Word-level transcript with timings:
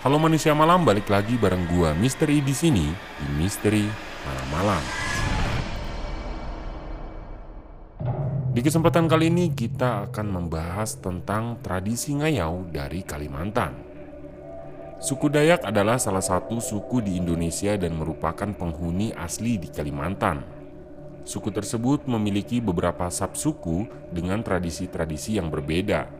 Halo 0.00 0.16
manusia 0.16 0.56
malam, 0.56 0.88
balik 0.88 1.12
lagi 1.12 1.36
bareng 1.36 1.68
gua 1.76 1.92
Misteri 1.92 2.40
di 2.40 2.56
sini 2.56 2.88
di 3.20 3.26
Misteri 3.36 3.84
Malam-malam. 4.24 4.80
Di 8.48 8.64
kesempatan 8.64 9.04
kali 9.04 9.28
ini 9.28 9.52
kita 9.52 10.08
akan 10.08 10.26
membahas 10.40 10.96
tentang 11.04 11.60
tradisi 11.60 12.16
ngayau 12.16 12.64
dari 12.72 13.04
Kalimantan. 13.04 13.76
Suku 15.04 15.28
Dayak 15.28 15.68
adalah 15.68 16.00
salah 16.00 16.24
satu 16.24 16.64
suku 16.64 17.04
di 17.04 17.20
Indonesia 17.20 17.76
dan 17.76 17.92
merupakan 18.00 18.48
penghuni 18.56 19.12
asli 19.12 19.60
di 19.60 19.68
Kalimantan. 19.68 20.40
Suku 21.28 21.52
tersebut 21.52 22.08
memiliki 22.08 22.64
beberapa 22.64 23.12
subsuku 23.12 24.08
dengan 24.16 24.40
tradisi-tradisi 24.40 25.36
yang 25.36 25.52
berbeda. 25.52 26.19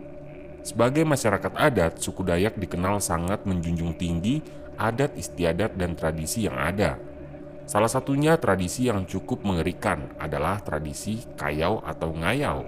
Sebagai 0.61 1.09
masyarakat 1.09 1.57
adat, 1.57 1.99
suku 2.01 2.21
Dayak 2.21 2.61
dikenal 2.61 3.01
sangat 3.01 3.49
menjunjung 3.49 3.97
tinggi 3.97 4.45
adat 4.77 5.17
istiadat 5.17 5.77
dan 5.77 5.97
tradisi 5.97 6.45
yang 6.49 6.57
ada. 6.57 6.97
Salah 7.69 7.89
satunya 7.89 8.35
tradisi 8.41 8.91
yang 8.91 9.07
cukup 9.07 9.47
mengerikan 9.47 10.11
adalah 10.19 10.59
tradisi 10.61 11.23
kayau 11.39 11.79
atau 11.87 12.11
ngayau. 12.11 12.67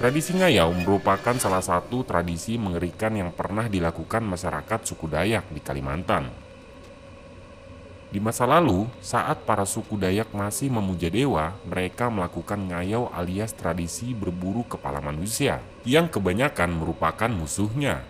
Tradisi 0.00 0.32
ngayau 0.32 0.72
merupakan 0.72 1.36
salah 1.36 1.60
satu 1.60 2.08
tradisi 2.08 2.56
mengerikan 2.56 3.12
yang 3.12 3.36
pernah 3.36 3.68
dilakukan 3.68 4.24
masyarakat 4.24 4.80
suku 4.88 5.06
Dayak 5.06 5.52
di 5.52 5.60
Kalimantan. 5.60 6.49
Di 8.10 8.18
masa 8.18 8.42
lalu, 8.42 8.90
saat 8.98 9.46
para 9.46 9.62
suku 9.62 9.94
Dayak 9.94 10.34
masih 10.34 10.66
memuja 10.66 11.06
dewa, 11.06 11.54
mereka 11.62 12.10
melakukan 12.10 12.58
ngayau 12.58 13.06
alias 13.14 13.54
tradisi 13.54 14.10
berburu 14.18 14.66
kepala 14.66 14.98
manusia, 14.98 15.62
yang 15.86 16.10
kebanyakan 16.10 16.74
merupakan 16.74 17.30
musuhnya. 17.30 18.02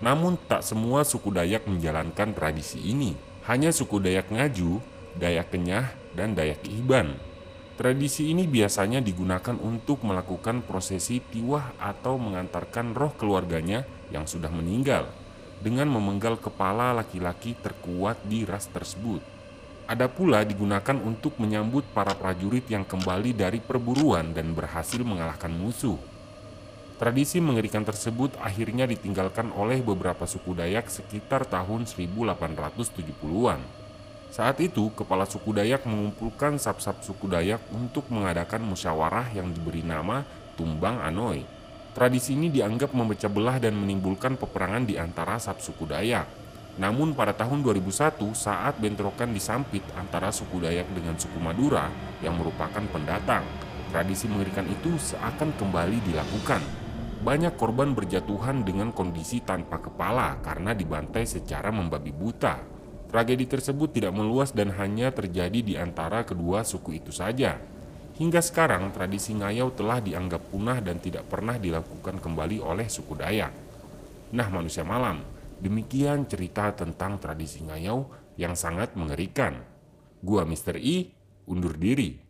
Namun 0.00 0.40
tak 0.48 0.64
semua 0.64 1.04
suku 1.04 1.28
Dayak 1.28 1.68
menjalankan 1.68 2.32
tradisi 2.32 2.80
ini. 2.88 3.12
Hanya 3.44 3.68
suku 3.68 4.00
Dayak 4.00 4.32
Ngaju, 4.32 4.80
Dayak 5.20 5.52
Kenyah, 5.52 5.92
dan 6.16 6.32
Dayak 6.32 6.64
Iban. 6.64 7.12
Tradisi 7.76 8.32
ini 8.32 8.48
biasanya 8.48 9.04
digunakan 9.04 9.60
untuk 9.60 10.08
melakukan 10.08 10.64
prosesi 10.64 11.20
tiwah 11.20 11.76
atau 11.76 12.16
mengantarkan 12.16 12.96
roh 12.96 13.12
keluarganya 13.12 13.84
yang 14.08 14.24
sudah 14.24 14.48
meninggal 14.48 15.04
dengan 15.60 15.92
memenggal 15.92 16.40
kepala 16.40 16.96
laki-laki 16.96 17.52
terkuat 17.60 18.24
di 18.24 18.48
ras 18.48 18.72
tersebut. 18.72 19.33
Ada 19.84 20.08
pula 20.08 20.40
digunakan 20.48 20.96
untuk 20.96 21.36
menyambut 21.36 21.84
para 21.92 22.16
prajurit 22.16 22.64
yang 22.72 22.88
kembali 22.88 23.36
dari 23.36 23.60
perburuan 23.60 24.32
dan 24.32 24.56
berhasil 24.56 25.04
mengalahkan 25.04 25.52
musuh. 25.52 26.00
Tradisi 26.96 27.36
mengerikan 27.36 27.84
tersebut 27.84 28.32
akhirnya 28.40 28.88
ditinggalkan 28.88 29.52
oleh 29.52 29.84
beberapa 29.84 30.24
suku 30.24 30.56
Dayak 30.56 30.88
sekitar 30.88 31.44
tahun 31.44 31.84
1870-an. 31.84 33.60
Saat 34.32 34.64
itu, 34.64 34.88
kepala 34.96 35.28
suku 35.28 35.52
Dayak 35.52 35.84
mengumpulkan 35.84 36.56
sab-sab 36.56 37.04
suku 37.04 37.28
Dayak 37.28 37.60
untuk 37.68 38.08
mengadakan 38.08 38.64
musyawarah 38.64 39.36
yang 39.36 39.52
diberi 39.52 39.84
nama 39.84 40.24
Tumbang 40.56 41.04
Anoy. 41.04 41.44
Tradisi 41.92 42.32
ini 42.32 42.48
dianggap 42.48 42.96
memecah 42.96 43.28
belah 43.28 43.60
dan 43.60 43.76
menimbulkan 43.76 44.40
peperangan 44.40 44.88
di 44.88 44.96
antara 44.96 45.36
sab 45.36 45.60
suku 45.60 45.84
Dayak. 45.84 46.43
Namun 46.74 47.14
pada 47.14 47.30
tahun 47.30 47.62
2001 47.62 48.18
saat 48.34 48.74
bentrokan 48.82 49.30
disampit 49.30 49.86
antara 49.94 50.34
suku 50.34 50.58
Dayak 50.58 50.90
dengan 50.90 51.14
suku 51.14 51.38
Madura 51.38 51.86
yang 52.18 52.34
merupakan 52.34 52.82
pendatang, 52.90 53.46
tradisi 53.94 54.26
mengerikan 54.26 54.66
itu 54.66 54.98
seakan 54.98 55.54
kembali 55.54 56.02
dilakukan. 56.02 56.62
Banyak 57.22 57.54
korban 57.54 57.94
berjatuhan 57.94 58.66
dengan 58.66 58.90
kondisi 58.90 59.40
tanpa 59.40 59.80
kepala 59.80 60.42
karena 60.42 60.74
dibantai 60.74 61.24
secara 61.24 61.70
membabi 61.70 62.10
buta. 62.10 62.58
Tragedi 63.08 63.46
tersebut 63.46 63.94
tidak 63.94 64.10
meluas 64.10 64.50
dan 64.50 64.74
hanya 64.74 65.14
terjadi 65.14 65.62
di 65.62 65.74
antara 65.78 66.26
kedua 66.26 66.66
suku 66.66 66.98
itu 66.98 67.14
saja. 67.14 67.56
Hingga 68.18 68.42
sekarang 68.42 68.90
tradisi 68.90 69.30
ngayau 69.38 69.70
telah 69.72 70.02
dianggap 70.02 70.50
punah 70.50 70.82
dan 70.82 70.98
tidak 70.98 71.30
pernah 71.30 71.54
dilakukan 71.54 72.18
kembali 72.18 72.58
oleh 72.58 72.90
suku 72.90 73.14
Dayak. 73.14 73.54
Nah 74.34 74.50
manusia 74.50 74.82
malam, 74.82 75.22
Demikian 75.64 76.28
cerita 76.28 76.76
tentang 76.76 77.16
tradisi 77.16 77.64
ngayau 77.64 78.12
yang 78.36 78.52
sangat 78.52 78.92
mengerikan. 79.00 79.64
Gua 80.20 80.44
Mr. 80.44 80.76
I, 80.76 81.08
undur 81.48 81.80
diri. 81.80 82.20